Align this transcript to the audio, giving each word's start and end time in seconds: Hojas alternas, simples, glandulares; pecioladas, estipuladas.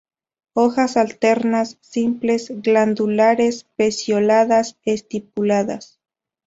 Hojas 0.55 0.97
alternas, 0.97 1.77
simples, 1.79 2.47
glandulares; 2.63 3.67
pecioladas, 3.75 4.79
estipuladas. 4.83 5.99